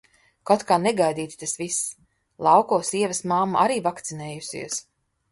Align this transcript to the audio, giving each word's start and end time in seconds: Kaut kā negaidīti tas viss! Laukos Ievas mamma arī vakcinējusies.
Kaut 0.51 0.63
kā 0.69 0.75
negaidīti 0.85 1.35
tas 1.41 1.51
viss! 1.59 1.91
Laukos 2.47 2.89
Ievas 3.01 3.19
mamma 3.33 3.61
arī 3.65 3.77
vakcinējusies. 3.89 4.81